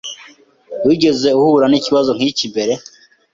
Wigeze 0.85 1.29
uhura 1.41 1.65
nikibazo 1.69 2.09
nkiki 2.17 2.45
mbere? 2.51 2.73